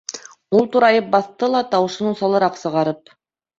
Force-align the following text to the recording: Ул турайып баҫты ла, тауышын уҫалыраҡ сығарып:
Ул 0.59 0.63
турайып 0.75 1.11
баҫты 1.17 1.51
ла, 1.57 1.63
тауышын 1.75 2.11
уҫалыраҡ 2.15 2.61
сығарып: 2.65 3.17